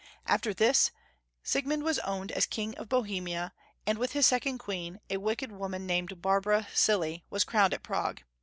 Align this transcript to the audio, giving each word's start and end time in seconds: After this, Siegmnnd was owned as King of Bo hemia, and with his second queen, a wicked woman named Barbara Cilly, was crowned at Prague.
After 0.25 0.51
this, 0.51 0.89
Siegmnnd 1.45 1.83
was 1.83 1.99
owned 1.99 2.31
as 2.31 2.47
King 2.47 2.75
of 2.79 2.89
Bo 2.89 3.03
hemia, 3.03 3.51
and 3.85 3.99
with 3.99 4.13
his 4.13 4.25
second 4.25 4.57
queen, 4.57 4.99
a 5.11 5.17
wicked 5.17 5.51
woman 5.51 5.85
named 5.85 6.23
Barbara 6.23 6.67
Cilly, 6.73 7.23
was 7.29 7.43
crowned 7.43 7.75
at 7.75 7.83
Prague. 7.83 8.21